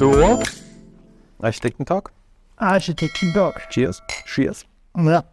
[0.00, 0.40] So.
[1.42, 2.10] Architektentalk.
[2.56, 3.60] Architektentalk.
[3.68, 4.00] Cheers.
[4.24, 4.64] Cheers.
[4.96, 5.24] Ja.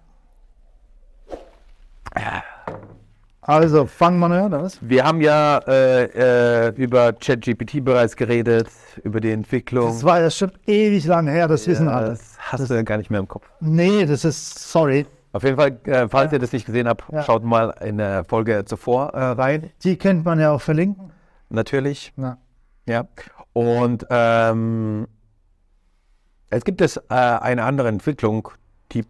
[3.39, 4.77] Also, fangen wir an, oder was?
[4.81, 8.67] Wir haben ja äh, äh, über ChatGPT bereits geredet,
[9.05, 9.87] über die Entwicklung.
[9.87, 12.09] Das war ja schon ewig lang her, das wissen Ja, alle.
[12.09, 13.49] das hast du ja gar nicht mehr im Kopf.
[13.61, 15.05] Nee, das ist, sorry.
[15.31, 17.23] Auf jeden Fall, äh, falls ihr das nicht gesehen habt, Ja.
[17.23, 19.69] schaut mal in der Folge zuvor äh, rein.
[19.85, 21.13] Die könnte man ja auch verlinken.
[21.49, 22.11] Natürlich.
[22.17, 22.37] Ja.
[22.87, 23.07] Ja.
[23.53, 25.07] Und ähm,
[26.49, 28.49] es gibt es äh, eine andere Entwicklung,
[28.91, 29.03] die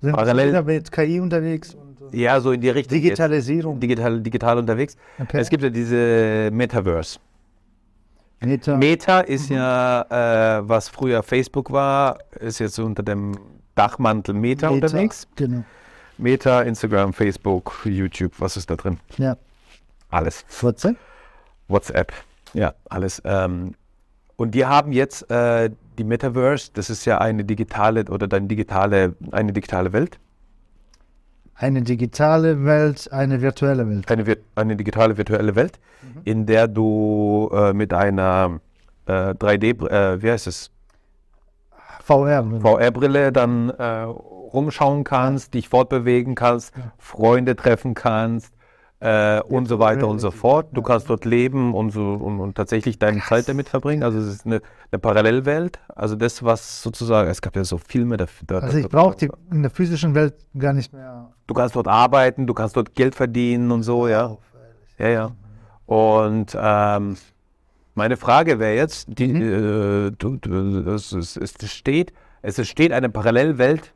[0.00, 3.00] Sind Parallel- mit KI unterwegs und ja so in die Richtung.
[3.00, 3.80] Digitalisierung.
[3.80, 4.96] digital, digital unterwegs.
[5.18, 5.38] Okay.
[5.38, 7.18] Es gibt ja diese Metaverse.
[8.40, 8.76] Meta.
[8.76, 10.02] Meta ist ja,
[10.58, 13.38] äh, was früher Facebook war, ist jetzt unter dem
[13.76, 15.28] Dachmantel Meta, Meta, unterwegs.
[15.36, 15.62] Genau.
[16.18, 18.98] Meta, Instagram, Facebook, YouTube, was ist da drin?
[19.16, 19.36] Ja.
[20.10, 20.44] Alles.
[20.48, 20.96] 14?
[21.68, 22.12] WhatsApp,
[22.54, 23.22] ja, alles.
[23.24, 23.74] Ähm,
[24.36, 29.14] und die haben jetzt äh, die Metaverse, das ist ja eine digitale oder dann digitale,
[29.30, 30.18] eine digitale Welt,
[31.54, 34.10] Eine digitale Welt, eine virtuelle Welt.
[34.10, 35.78] eine, vir- eine digitale virtuelle Welt,
[36.24, 38.60] in der du äh, mit einer
[39.06, 40.70] äh, 3D, br- äh, wie heißt es,
[42.04, 42.42] VR.
[42.60, 48.52] VR-Brille dann äh, rumschauen kannst, dich fortbewegen kannst, Freunde treffen kannst
[49.02, 50.68] äh, und so weiter und so fort.
[50.72, 54.04] Du kannst dort leben und, so, und, und tatsächlich deine Zeit damit verbringen.
[54.04, 55.80] Also es ist eine, eine Parallelwelt.
[55.88, 58.62] Also das, was sozusagen, es gab ja so Filme dafür.
[58.62, 61.32] Also ich brauche die in der physischen Welt gar nicht mehr.
[61.48, 64.36] Du kannst dort arbeiten, du kannst dort Geld verdienen und so, ja.
[64.98, 65.30] Ja, ja.
[65.86, 67.16] Und ähm,
[67.94, 73.92] meine Frage wäre jetzt, die, äh, du, du, es, es, steht, es steht eine Parallelwelt,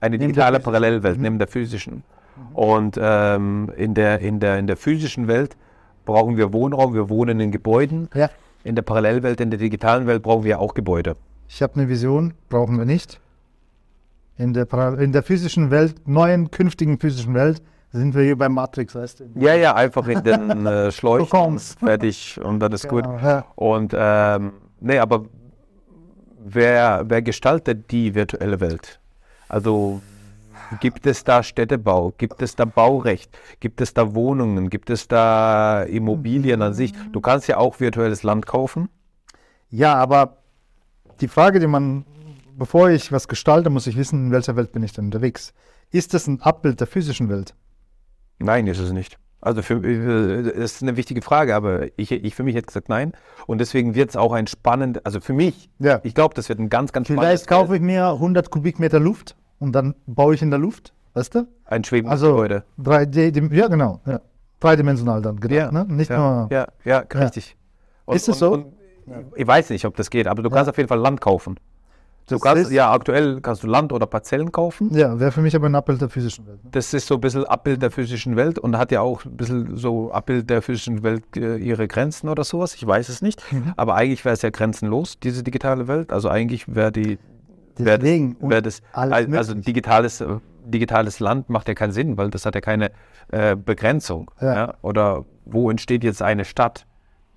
[0.00, 0.60] eine digitale.
[0.60, 2.02] Parallelwelt neben der physischen.
[2.52, 5.56] Und ähm, in, der, in, der, in der physischen Welt
[6.04, 8.08] brauchen wir Wohnraum, wir wohnen in Gebäuden.
[8.14, 8.30] Ja.
[8.62, 11.16] In der Parallelwelt, in der digitalen Welt brauchen wir auch Gebäude.
[11.48, 13.20] Ich habe eine Vision, brauchen wir nicht.
[14.36, 14.66] In der,
[14.98, 17.62] in der physischen Welt, neuen, künftigen physischen Welt,
[17.92, 19.24] sind wir hier bei Matrix, weißt du?
[19.36, 21.78] Ja, ja, einfach in den äh, Schläuchen, kommst.
[21.78, 23.04] fertig und dann ist gut.
[23.04, 23.44] Genau, ja.
[23.54, 25.26] Und ähm, nee, aber
[26.44, 28.98] wer, wer gestaltet die virtuelle Welt?
[29.48, 30.00] Also
[30.80, 32.12] gibt es da Städtebau?
[32.18, 33.36] Gibt es da Baurecht?
[33.60, 34.70] Gibt es da Wohnungen?
[34.70, 36.92] Gibt es da Immobilien an sich?
[37.12, 38.88] Du kannst ja auch virtuelles Land kaufen.
[39.70, 40.38] ja, aber
[41.20, 42.04] die Frage, die man,
[42.56, 45.52] bevor ich was gestalte, muss ich wissen, in welcher Welt bin ich denn unterwegs?
[45.92, 47.54] Ist das ein Abbild der physischen Welt?
[48.40, 49.16] Nein, ist es nicht.
[49.40, 52.88] Also für, äh, das ist eine wichtige Frage, aber ich, ich für mich hätte gesagt
[52.88, 53.12] nein.
[53.46, 56.00] Und deswegen wird es auch ein spannend, also für mich, Ja.
[56.02, 59.72] ich glaube, das wird ein ganz, ganz Vielleicht kaufe ich mir 100 Kubikmeter Luft und
[59.72, 61.46] dann baue ich in der Luft, weißt du?
[61.66, 62.64] ein schwebendes Also Gebäude.
[62.82, 64.20] 3D, dim- ja genau, ja.
[64.60, 65.84] dreidimensional dann gedacht, ne?
[65.88, 66.48] Nicht ja, nur.
[66.50, 67.56] ja, ja, richtig.
[68.04, 68.52] Und, Ist es so?
[68.52, 68.66] Und,
[69.36, 71.56] Ich weiß nicht, ob das geht, aber du kannst auf jeden Fall Land kaufen.
[72.26, 74.88] Du Das kannst, ja, aktuell kannst du Land oder Parzellen kaufen.
[74.94, 76.64] Ja, wäre für mich aber ein Abbild der physischen Welt.
[76.64, 76.70] Ne?
[76.72, 79.76] Das ist so ein bisschen Abbild der physischen Welt und hat ja auch ein bisschen
[79.76, 82.74] so Abbild der physischen Welt äh, ihre Grenzen oder sowas.
[82.76, 83.42] Ich weiß es nicht.
[83.52, 83.74] Mhm.
[83.76, 86.12] Aber eigentlich wäre es ja grenzenlos, diese digitale Welt.
[86.14, 87.18] Also eigentlich wäre die
[87.78, 88.36] Deswegen.
[88.40, 90.24] das, wär das alles al- also digitales,
[90.64, 92.90] digitales Land macht ja keinen Sinn, weil das hat ja keine
[93.32, 94.30] äh, Begrenzung.
[94.40, 94.54] Ja.
[94.54, 94.74] Ja.
[94.82, 96.86] Oder wo entsteht jetzt eine Stadt?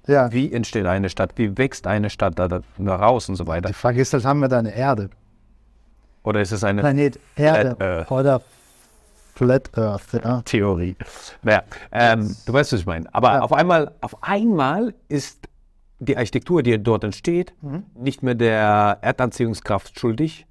[0.08, 1.32] Ja, Wie entsteht eine Stadt?
[1.36, 2.62] Wie wächst eine Stadt da, da,
[2.96, 3.68] raus und so weiter?
[3.68, 5.10] die Frage ist halt, haben wir da eine Erde?
[6.24, 8.12] Oder ist es eine Planet Erde Flat Earth.
[8.12, 8.42] oder
[9.36, 10.42] Flat Earth, ja.
[10.44, 10.96] Theorie?
[11.44, 13.14] Naja, ähm, du weißt, was ich meine.
[13.14, 15.47] Aber auf einmal, auf einmal ist
[16.00, 17.84] die Architektur, die dort entsteht, Mhm.
[17.96, 20.46] nicht mehr der Erdanziehungskraft schuldig,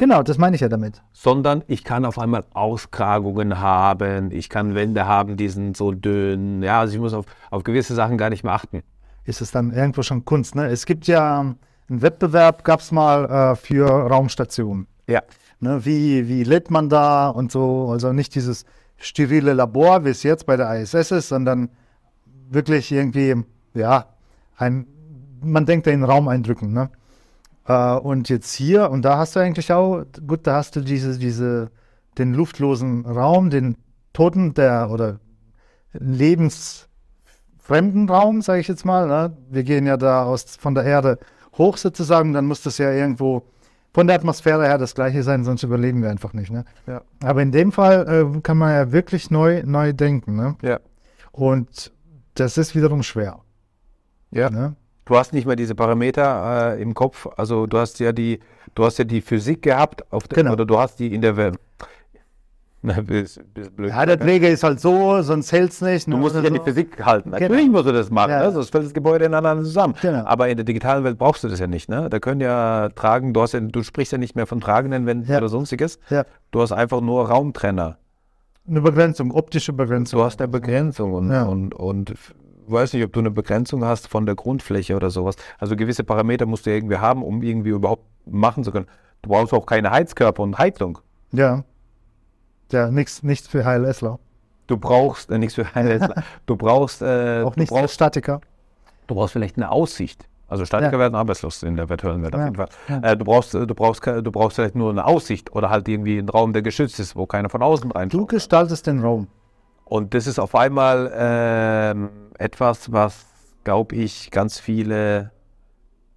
[0.00, 1.02] Genau, das meine ich ja damit.
[1.12, 6.62] sondern ich kann auf einmal Auskragungen haben, ich kann Wände haben, die sind so dünn.
[6.62, 8.82] Ja, also ich muss auf, auf gewisse Sachen gar nicht mehr achten.
[9.24, 10.66] Ist es dann irgendwo schon Kunst, ne?
[10.68, 11.56] Es gibt ja ähm,
[11.88, 14.86] einen Wettbewerb, gab es mal äh, für Raumstationen.
[15.08, 15.22] Ja,
[15.60, 15.84] Ne?
[15.84, 18.64] Wie, wie lädt man da und so, also nicht dieses
[18.96, 21.70] sterile Labor, wie es jetzt bei der ISS ist, sondern
[22.48, 23.34] wirklich irgendwie,
[23.74, 24.06] ja,
[24.58, 24.86] ein,
[25.40, 26.90] man denkt ja in Raumeindrücken, ne?
[27.66, 31.18] Äh, und jetzt hier, und da hast du eigentlich auch, gut, da hast du diese,
[31.18, 31.70] diese,
[32.18, 33.76] den luftlosen Raum, den
[34.12, 35.20] toten, der, oder
[35.92, 39.06] lebensfremden Raum, sage ich jetzt mal.
[39.06, 39.36] Ne?
[39.50, 41.18] Wir gehen ja da aus, von der Erde
[41.56, 43.44] hoch sozusagen, dann muss das ja irgendwo
[43.92, 46.50] von der Atmosphäre her das gleiche sein, sonst überleben wir einfach nicht.
[46.50, 46.64] Ne?
[46.86, 47.02] Ja.
[47.22, 50.36] Aber in dem Fall äh, kann man ja wirklich neu, neu denken.
[50.36, 50.56] Ne?
[50.62, 50.80] ja.
[51.32, 51.92] Und
[52.34, 53.40] das ist wiederum schwer.
[54.30, 54.50] Ja.
[54.50, 54.74] Ne?
[55.04, 57.26] Du hast nicht mehr diese Parameter äh, im Kopf.
[57.36, 58.40] Also du hast ja die,
[58.74, 60.52] du hast ja die Physik gehabt, auf der, Genau.
[60.52, 61.56] oder du hast die in der Welt.
[62.82, 63.88] Na, ist- ist blöd.
[63.90, 66.06] Ja, der Träger ist halt so, sonst hält es nicht.
[66.06, 66.64] Du ne, musst dich oder an die so.
[66.64, 67.30] Physik halten.
[67.30, 67.40] Genau.
[67.40, 68.44] Natürlich musst du das machen, Ja.
[68.44, 68.52] ne?
[68.52, 69.94] sonst fällt das Gebäude ineinander zusammen.
[70.00, 70.24] Genau.
[70.26, 71.88] Aber in der digitalen Welt brauchst du das ja nicht.
[71.88, 72.08] Ne?
[72.08, 75.28] Da können ja tragen, du, hast ja, du sprichst ja nicht mehr von tragenden Wänden
[75.30, 75.38] Ja.
[75.38, 75.98] oder sonstiges.
[76.10, 77.96] Ja, Du hast einfach nur Raumtrenner.
[78.68, 80.20] eine Begrenzung, optische Begrenzung.
[80.20, 82.14] Du hast eine Begrenzung und, und, und
[82.70, 85.36] weiß nicht, ob du eine Begrenzung hast von der Grundfläche oder sowas.
[85.58, 88.86] Also gewisse Parameter musst du ja irgendwie haben, um irgendwie überhaupt machen zu können.
[89.22, 90.98] Du brauchst auch keine Heizkörper und Heizung.
[91.32, 91.64] Ja.
[92.70, 94.18] Ja, nichts nichts für HLSler.
[94.66, 96.12] Du brauchst äh, nichts für Heizung.
[96.46, 98.40] Du brauchst, äh, Auch du nichts für brauchst Statiker.
[99.06, 100.26] Du brauchst vielleicht eine Aussicht.
[100.48, 100.98] Also Statiker Ja.
[100.98, 102.44] werden arbeitslos in der virtuellen Welt auf Ja.
[102.46, 102.68] jeden Fall.
[102.88, 103.00] Ja.
[103.02, 105.88] Äh, du, brauchst, äh, du, brauchst, ke- du brauchst vielleicht nur eine Aussicht oder halt
[105.88, 108.28] irgendwie einen Raum, der geschützt ist, wo keiner von außen Du reinschaut.
[108.28, 109.26] gestaltest den Raum.
[109.88, 113.24] Und das ist auf einmal ähm, etwas, was,
[113.64, 115.30] glaube ich, ganz viele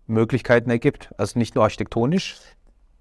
[0.08, 1.10] Möglichkeiten ergibt.
[1.18, 2.38] Also nicht nur architektonisch,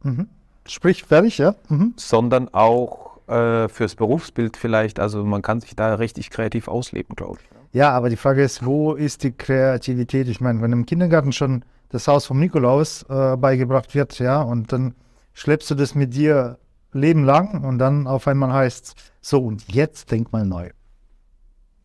[0.03, 0.29] Mhm.
[0.67, 1.55] Sprich, fertig, ja?
[1.69, 1.93] Mhm.
[1.97, 4.99] sondern auch äh, fürs Berufsbild vielleicht.
[4.99, 7.49] Also man kann sich da richtig kreativ ausleben, glaube ich.
[7.73, 10.29] Ja, aber die Frage ist, wo ist die Kreativität?
[10.29, 14.73] Ich meine, wenn im Kindergarten schon das Haus vom Nikolaus äh, beigebracht wird, ja, und
[14.73, 14.95] dann
[15.35, 16.59] schleppst du das mit dir
[16.93, 20.71] Leben lang und dann auf einmal heißt so, und jetzt denk mal neu.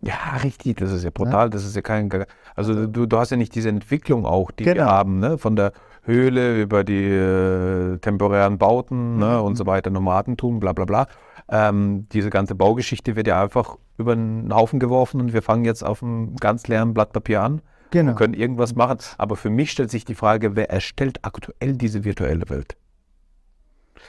[0.01, 2.09] Ja, richtig, das ist ja brutal, das ist ja kein,
[2.55, 4.85] also du, du hast ja nicht diese Entwicklung auch, die wir Genau.
[4.87, 5.37] haben, ne?
[5.37, 5.71] von der
[6.03, 9.41] Höhle über die äh, temporären Bauten ne?
[9.41, 11.07] und so weiter, Nomadentum, bla bla bla.
[11.49, 15.83] Ähm, diese ganze Baugeschichte wird ja einfach über den Haufen geworfen und wir fangen jetzt
[15.83, 17.61] auf einem ganz leeren Blatt Papier an
[17.91, 18.11] Genau.
[18.11, 18.97] und können irgendwas machen.
[19.17, 22.75] Aber für mich stellt sich die Frage, wer erstellt aktuell diese virtuelle Welt?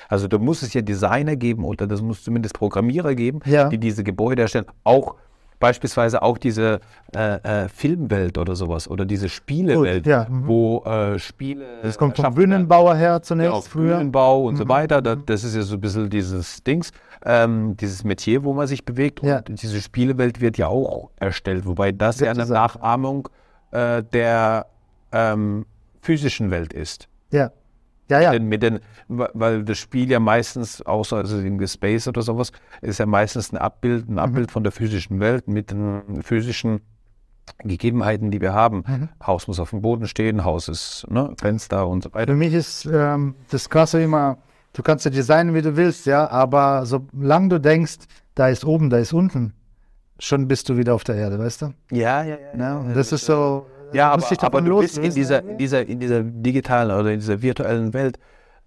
[0.08, 3.68] Also da muss es ja Designer geben oder das muss zumindest Programmierer geben, Ja.
[3.68, 4.66] die diese Gebäude erstellen.
[4.84, 5.14] Auch
[5.58, 6.80] beispielsweise auch diese
[7.14, 10.46] äh, äh, Filmwelt oder sowas oder diese Spielewelt, Gut, ja, mhm.
[10.46, 11.64] wo äh, Spiele.
[11.82, 12.34] Das kommt vom.
[12.34, 13.94] Bühnenbauer her zunächst Genau, früher.
[13.94, 13.98] Mhm.
[13.98, 15.00] Bühnenbau und so weiter.
[15.00, 16.92] Da, das ist ja so ein bisschen dieses Dings,
[17.24, 19.22] ähm, dieses Metier, wo man sich bewegt.
[19.22, 19.38] Ja.
[19.48, 22.44] Und diese Spielewelt wird ja auch erstellt, wobei das ja eine.
[22.46, 23.28] Nachahmung
[23.70, 24.66] äh, der
[25.12, 25.64] ähm,
[26.02, 27.08] physischen Welt ist.
[27.30, 27.50] Ja.
[28.08, 28.38] Ja, ja.
[28.38, 33.06] Mit den, weil das Spiel ja meistens, außer also in Space oder sowas, ist ja
[33.06, 34.14] meistens ein Abbild, Mhm.
[34.14, 36.80] ein Abbild von der physischen Welt mit den physischen
[37.64, 38.84] Gegebenheiten, die wir haben.
[38.86, 39.08] Mhm.
[39.24, 42.32] Haus muss auf dem Boden stehen, Haus ist ne, Fenster und so weiter.
[42.32, 44.38] Für mich ist ähm, das Krasse immer,
[44.72, 47.98] du kannst ja designen, wie du willst, ja, aber solange du denkst,
[48.34, 49.52] da ist oben, da ist unten,
[50.18, 51.66] schon bist du wieder auf der Erde, weißt du?
[51.90, 52.58] Ja, ja, ja.
[52.58, 53.66] Ja, und das ist so.
[53.92, 57.40] Ja, aber, aber du bist in dieser, in, dieser, in dieser digitalen oder in dieser
[57.40, 58.18] virtuellen Welt,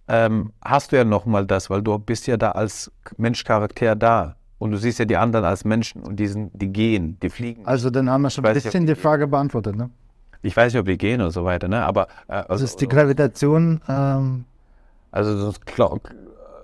[0.07, 4.35] ähm, hast du ja nochmal das, weil du bist ja da als Menschcharakter da.
[4.57, 7.65] Und du siehst ja die anderen als Menschen und die, sind, die gehen, die fliegen.
[7.65, 9.89] Also dann haben wir schon ein bisschen die Frage beantwortet, ne?
[10.41, 11.85] Ich weiß nicht, ob die gehen oder so weiter, ne?
[11.85, 13.81] Aber äh, also, Das ist die Gravitation.
[13.87, 14.45] Ähm,
[15.11, 15.53] also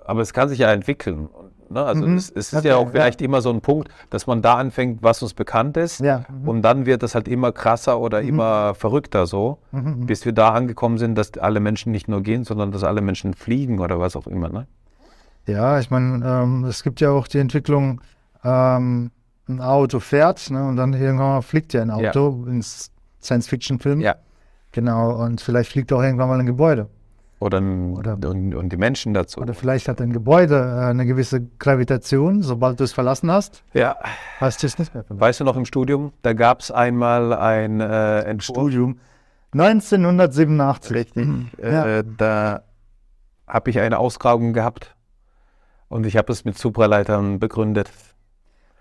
[0.04, 1.28] aber es kann sich ja entwickeln.
[1.70, 1.82] Ne?
[1.82, 2.16] Also Mhm.
[2.16, 2.90] es, es ist Okay, ja auch ja.
[2.92, 6.00] vielleicht immer so ein Punkt, dass man da anfängt, was uns bekannt ist.
[6.00, 6.24] ja.
[6.28, 6.48] Mhm.
[6.48, 10.06] Und dann wird das halt immer krasser oder immer verrückter so, Mhm.
[10.06, 13.34] bis wir da angekommen sind, dass alle Menschen nicht nur gehen, sondern dass alle Menschen
[13.34, 14.48] fliegen oder was auch immer.
[14.48, 14.66] Ne?
[15.46, 18.00] Ja, ich meine, ähm, es gibt ja auch die Entwicklung,
[18.44, 19.10] ähm,
[19.48, 21.94] ein Auto fährt ne, und dann irgendwann mal fliegt ja ein Ja.
[22.10, 22.90] Auto ins
[23.22, 24.00] Science-Fiction-Film.
[24.00, 24.16] Ja.
[24.72, 26.88] Genau, und vielleicht fliegt auch irgendwann mal ein Gebäude.
[27.38, 29.40] Oder, Oder- und, und die Menschen dazu.
[29.40, 32.42] Oder vielleicht hat ein Gebäude äh, eine gewisse Gravitation.
[32.42, 33.96] Sobald du es verlassen hast, ja.
[34.40, 35.20] hast du es nicht mehr verlassen.
[35.20, 38.56] Weißt du noch im Studium, da gab es einmal ein äh, Entwurf.
[38.56, 38.98] Studium.
[39.52, 40.94] 1987.
[40.94, 41.28] Richtig.
[41.62, 41.98] Ja.
[41.98, 42.62] Äh, da
[43.46, 44.96] habe ich eine Ausgrabung gehabt
[45.88, 47.90] und ich habe es mit Supraleitern begründet,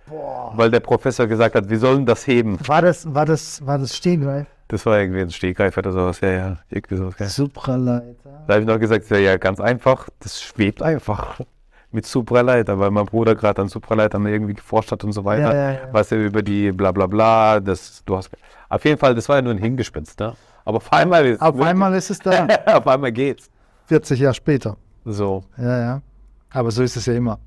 [0.08, 0.54] Boah.
[0.56, 2.58] weil der Professor gesagt hat, wir sollen das heben.
[2.68, 4.48] War das, war das, war das Stehgreif?
[4.68, 6.22] Das war irgendwie ein Stehgreif oder sowas.
[6.22, 7.16] Ja, ja, irgendwie sowas.
[7.20, 7.28] Ja.
[7.28, 8.44] Supraleiter.
[8.48, 11.40] Da habe ich noch gesagt, ja, ja, ganz einfach, das schwebt einfach
[11.92, 15.54] mit Supraleiter, weil mein Bruder gerade an Supraleitern irgendwie geforscht hat und so weiter.
[15.54, 15.80] Ja, ja, ja.
[15.92, 18.32] Was er über die bla bla bla, das, du hast,
[18.70, 20.34] auf jeden Fall, das war ja nur ein Hingespinst, ne?
[20.66, 22.48] Aber auf einmal ist Auf einmal ist es da.
[22.66, 23.52] auf einmal geht's.
[23.86, 24.78] 40 Jahre später.
[25.06, 25.44] So.
[25.58, 26.02] Ja, ja.
[26.50, 27.40] Aber so ist es ja immer.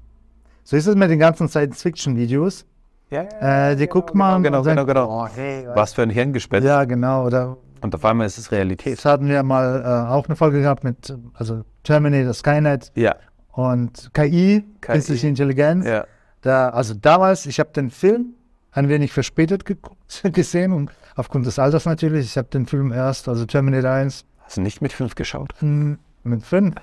[0.63, 2.65] So ist es mit den ganzen Science-Fiction-Videos.
[3.11, 3.23] Ja,
[3.71, 5.23] Äh, die guckt man genau, und sagt, genau, genau.
[5.25, 6.67] Oh, hey, Was für ein Hirngespinst.
[6.67, 7.25] Ja, genau.
[7.27, 8.95] Oder Und auf einmal ist es Realität.
[8.95, 13.17] jetzt hatten wir mal äh, auch eine Folge gehabt mit also Terminator, Skynet Ja,
[13.53, 15.87] und KI, künstliche Intelligenz.
[15.87, 16.05] ja.
[16.43, 18.35] Da, also damals, ich habe den Film
[18.71, 22.27] ein wenig verspätet geguckt, gesehen und aufgrund des Alters natürlich.
[22.27, 25.53] Ich habe den Film erst, also Terminator 1, Hast du nicht mit fünf geschaut?
[25.59, 26.75] hm, mit 5.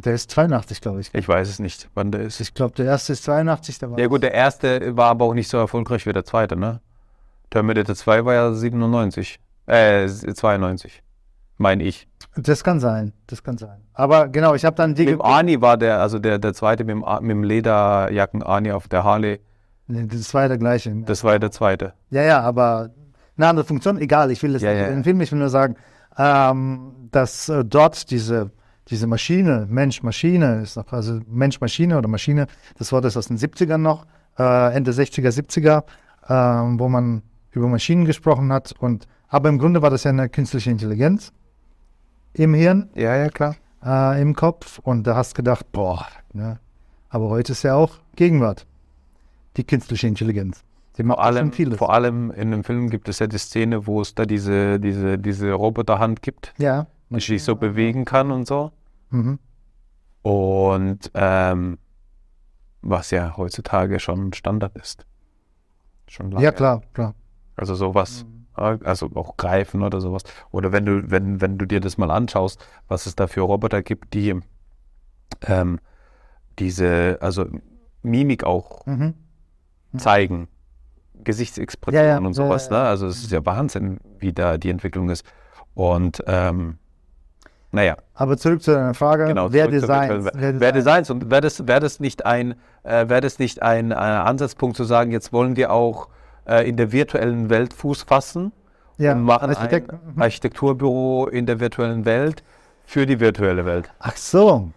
[0.00, 1.12] Der ist 82, glaube ich.
[1.12, 2.38] Ich weiß es nicht, wann der ist.
[2.40, 3.98] Ich glaube, der erste ist 82, der war.
[3.98, 6.80] Ja gut, der erste war aber auch nicht so erfolgreich wie der zweite, ne?
[7.50, 9.40] Terminator 2 war ja 97.
[9.66, 11.02] Äh, 92.
[11.56, 12.06] meine ich.
[12.36, 13.80] Das kann sein, das kann sein.
[13.92, 15.04] Aber genau, ich habe dann die.
[15.04, 18.70] Mit dem Arni war der, also der, der zweite mit dem, mit dem Lederjacken Arni
[18.70, 19.40] auf der Harley.
[19.88, 20.94] Nee, das war ja der gleiche.
[21.06, 21.94] Das war der zweite.
[22.10, 22.90] Ja, ja, aber
[23.36, 24.94] eine andere Funktion, egal, ich will das Ja, nicht ja, ja.
[24.94, 25.74] den Film, ich will nur sagen,
[26.16, 28.50] ähm, dass äh, dort diese,
[28.90, 32.46] diese Maschine, Mensch-Maschine ist noch, also Mensch-Maschine oder Maschine,
[32.78, 34.06] das Wort ist aus den 70ern noch,
[34.38, 35.84] äh, Ende 60er, 70er,
[36.28, 40.28] ähm, wo man über Maschinen gesprochen hat und aber im Grunde war das ja eine
[40.30, 41.32] künstliche Intelligenz
[42.32, 43.56] im Hirn, Ja, ja, klar.
[43.84, 46.58] äh, im Kopf und da hast gedacht, boah, ne?
[47.10, 48.66] aber heute ist ja auch Gegenwart,
[49.56, 50.62] die künstliche Intelligenz.
[50.96, 54.00] Die macht Vor allem, vor allem in dem Film gibt es ja die Szene, wo
[54.00, 56.86] es da diese, diese, diese Roboterhand gibt, Ja.
[57.10, 58.72] die sich so bewegen kann und so.
[59.10, 59.38] Mhm.
[60.22, 61.78] Und ähm,
[62.82, 65.06] was ja heutzutage schon Standard ist.
[66.06, 66.44] Schon lange.
[66.44, 67.14] Ja, klar, klar.
[67.56, 68.24] Also sowas,
[68.56, 70.22] ja, also auch greifen oder sowas.
[70.50, 73.82] Oder wenn du, wenn, wenn du dir das mal anschaust, was es da für Roboter
[73.82, 74.38] gibt, die
[75.42, 75.80] ähm,
[76.58, 77.46] diese, also
[78.02, 79.14] Mimik auch Mhm.
[79.96, 80.48] zeigen,
[81.24, 82.68] Gesichtsexpressionen Ja, ja, und sowas.
[82.68, 82.82] ja, ja.
[82.84, 82.88] Ne?
[82.88, 85.24] Also es ist ja Wahnsinn, wie da die Entwicklung ist.
[85.74, 86.78] Und ähm,
[87.70, 89.52] naja, Aber zurück zu deiner Frage, genau.
[89.52, 90.08] wer Designs?
[90.10, 90.54] virtuellen Welt.
[90.60, 93.94] Wer Designs und wäre das, wär das nicht ein, äh, wäre das nicht ein äh,
[93.94, 96.08] Ansatzpunkt zu sagen, jetzt wollen wir auch
[96.46, 98.52] äh, in der virtuellen Welt Fuß fassen
[98.96, 100.22] ja, und machen Architekt- ein Mhm.
[100.22, 102.42] Architekturbüro in der virtuellen Welt
[102.86, 103.90] für die virtuelle Welt.
[103.98, 104.70] Ach so.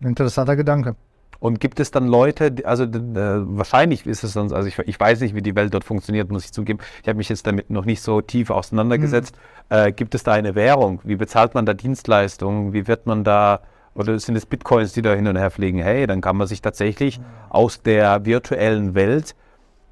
[0.00, 0.96] Interessanter Gedanke.
[1.40, 5.20] Und gibt es dann Leute, also äh, wahrscheinlich ist es sonst, also ich, ich weiß
[5.20, 6.80] nicht, wie die Welt dort funktioniert, muss ich zugeben.
[7.02, 9.36] Ich habe mich jetzt damit noch nicht so tief auseinandergesetzt.
[9.68, 11.00] Äh, gibt es da eine Währung?
[11.04, 12.72] Wie bezahlt man da Dienstleistungen?
[12.72, 13.60] Wie wird man da,
[13.94, 15.78] oder sind es Bitcoins, die da hin und her fliegen?
[15.78, 19.36] Hey, dann kann man sich tatsächlich aus der virtuellen Welt,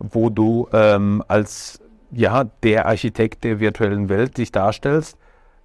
[0.01, 5.17] wo du ähm, als ja, der Architekt der virtuellen Welt dich darstellst,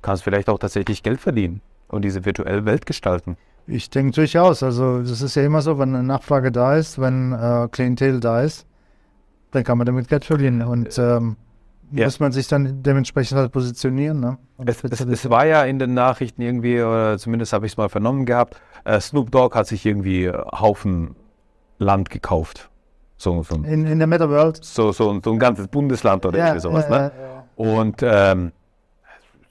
[0.01, 3.37] kannst vielleicht auch tatsächlich Geld verdienen und diese virtuelle Welt gestalten.
[3.71, 4.63] Ich denke durchaus.
[4.63, 8.41] Also, das ist ja immer so, wenn eine Nachfrage da ist, wenn äh, Klientel da
[8.41, 8.65] ist,
[9.51, 10.61] dann kann man damit Geld verdienen.
[10.61, 11.37] Und ähm,
[11.91, 12.05] Ja.
[12.05, 14.19] muss man sich dann dementsprechend halt positionieren.
[14.19, 14.37] Ne?
[14.59, 15.31] Es, es, es spezialisieren.
[15.31, 18.99] war ja in den Nachrichten irgendwie, oder zumindest habe ich es mal vernommen gehabt, äh,
[18.99, 21.15] Snoop Dogg hat sich irgendwie äh, Haufen
[21.79, 22.69] Land gekauft.
[23.17, 24.63] So, so, in, in der Meta-World.
[24.63, 26.85] so, so, ein- so ein ganzes Bundesland oder irgendwie sowas.
[26.89, 27.11] ja, ne?
[27.21, 28.51] ja, Und ähm,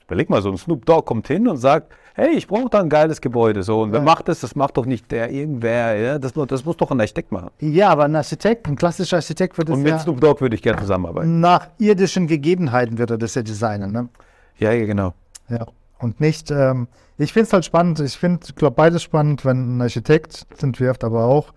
[0.05, 2.89] überleg mal, so ein Snoop Dogg kommt hin und sagt, hey, ich brauche da ein
[2.89, 3.63] geiles Gebäude.
[3.63, 4.05] So, und wer Ja.
[4.05, 4.39] macht das?
[4.41, 5.95] Das macht doch nicht der irgendwer.
[5.97, 6.19] Ja?
[6.19, 7.49] Das, das muss doch ein Architekt machen.
[7.59, 7.89] ja.
[7.89, 10.61] aber ein Architekt, ein klassischer Architekt wird es Und mit ja Snoop Dogg würde ich
[10.61, 11.39] gerne zusammenarbeiten.
[11.39, 13.91] nach irdischen Gegebenheiten wird er das ja designen.
[13.91, 14.09] Ne?
[14.57, 15.13] Ja, ja, genau.
[15.49, 15.65] Ja,
[15.99, 16.87] und nicht, ähm,
[17.17, 20.63] ich finde es halt spannend, ich finde, ich glaube beides spannend, wenn ein Architekt es
[20.63, 21.53] entwirft, aber auch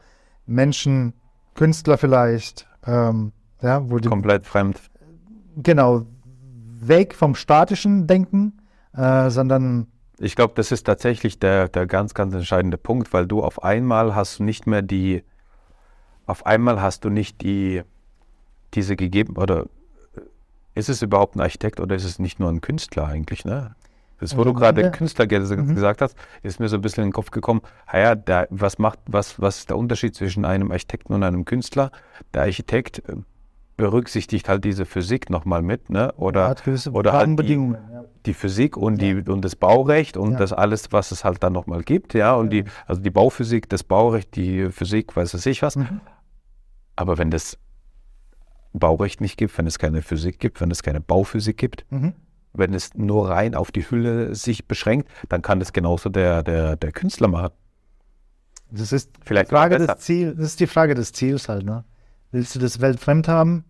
[0.47, 1.12] Menschen,
[1.54, 4.80] Künstler vielleicht, ähm, ja, wo die, Komplett fremd.
[5.56, 6.02] genau,
[6.80, 8.61] weg vom statischen Denken,
[8.97, 9.87] äh, sondern,
[10.18, 14.14] Ich glaube, das ist tatsächlich der, der ganz, ganz entscheidende Punkt, weil du auf einmal
[14.14, 15.25] hast du nicht mehr die,
[16.26, 17.83] auf einmal hast du nicht die,
[18.75, 19.62] diese gegeben, oder
[20.16, 20.21] äh,
[20.75, 23.75] ist es überhaupt ein Architekt oder ist es nicht nur ein Künstler eigentlich, ne?
[24.21, 24.90] Das, wo Also du gerade.
[24.92, 25.75] Künstler Mhm.
[25.75, 28.78] gesagt hast, ist mir so ein bisschen in den Kopf gekommen, ah ja, der, was
[28.78, 31.90] macht, was, was ist der Unterschied zwischen einem Architekten und einem Künstler?
[32.33, 33.16] Der Architekt äh,
[33.76, 36.12] berücksichtigt halt diese Physik nochmal mit, ne?
[36.16, 38.04] Oder, hat gewisse oder halt die- ja.
[38.25, 40.38] die Physik und, die, und das Baurecht und Ja.
[40.38, 43.83] das alles, was es halt dann nochmal gibt, ja, und die, also die Bauphysik, das
[43.83, 45.76] Baurecht, die Physik, weiß es ich was.
[45.76, 46.00] Mhm.
[46.97, 47.59] Aber wenn das
[48.73, 52.14] Baurecht nicht gibt, wenn es keine Physik gibt, wenn es keine Bauphysik gibt, Mhm.
[52.52, 56.76] wenn es nur rein auf die Hülle sich beschränkt, dann kann das genauso der, der,
[56.76, 57.50] der Künstler machen.
[58.71, 61.85] Das ist Vielleicht Frage des Ziels, das ist die Frage des Ziels halt, ne?
[62.34, 63.64] Willst du das weltfremd haben?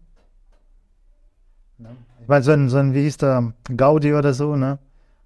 [1.78, 1.90] Ja.
[2.22, 4.78] Ich meine, so ein, so ein, wie hieß der, Gaudi oder so, ne?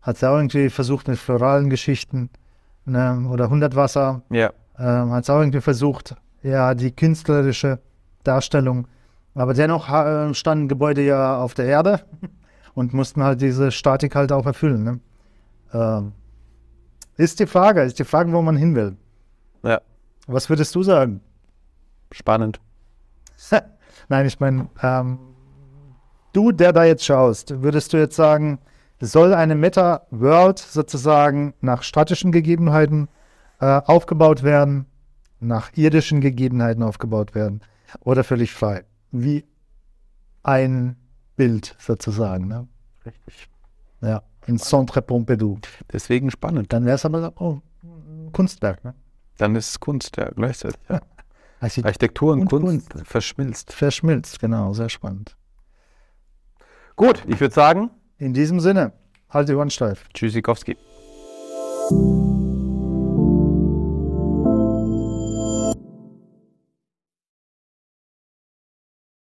[0.03, 2.31] Hat ja auch irgendwie versucht mit floralen Geschichten,
[2.85, 3.29] ne?
[3.31, 7.79] Oder Hundertwasser, Ja, ähm, hat es auch irgendwie versucht, ja, die künstlerische
[8.25, 8.89] Darstellung.
[9.37, 12.01] Aber dennoch äh, standen Gebäude ja auf der Erde
[12.75, 14.83] und mussten halt diese Statik halt auch erfüllen.
[14.83, 15.01] Ne?
[15.73, 16.13] Ähm,
[17.17, 18.97] ist die Frage, ist die Frage, wo man hin will.
[19.63, 19.81] ja,
[20.27, 21.21] Was würdest du sagen?
[22.11, 22.59] spannend.
[24.09, 25.19] Nein, ich meine, ähm,
[26.33, 28.59] du, der da jetzt schaust, würdest du jetzt sagen,
[29.01, 33.09] soll eine Meta-World sozusagen nach statischen Gegebenheiten
[33.61, 34.87] äh, aufgebaut werden,
[35.41, 37.61] nach irdischen Gegebenheiten aufgebaut werden
[38.01, 38.85] oder völlig frei?
[39.13, 39.45] Wie
[40.43, 40.97] ein
[41.37, 42.49] Bild sozusagen.
[42.49, 42.67] Ne?
[43.07, 43.49] Richtig.
[44.01, 45.59] Ja, in Centre Pompidou.
[45.93, 46.73] Deswegen spannend.
[46.73, 48.85] Dann wäre es aber oh, ein Kunstwerk.
[48.85, 48.95] Ne?
[49.39, 50.81] Dann ist es Kunst, ja, gleichzeitig.
[50.89, 51.01] Ja.
[51.61, 53.07] Architekt- Architektur und, Und Kunst, Kunst.
[53.09, 53.73] verschmilzt.
[53.73, 55.37] Verschmilzt, genau, sehr spannend.
[56.97, 58.93] Gut, ich würde sagen, In diesem Sinne,
[59.31, 60.09] Halt die Ohren steif.
[60.15, 60.77] Tschüssikowski.